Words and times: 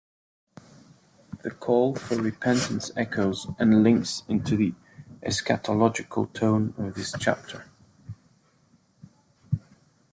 The 1.43 1.51
call 1.51 1.93
for 1.93 2.15
repentance 2.15 2.89
echoes 2.97 3.45
and 3.59 3.83
links 3.83 4.23
into 4.27 4.57
the 4.57 4.73
eschatological 5.21 6.33
tone 6.33 6.73
of 6.79 6.95
this 6.95 7.13
chapter. 7.19 7.69